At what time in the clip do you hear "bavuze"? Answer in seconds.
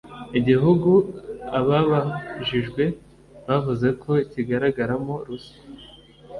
3.47-3.87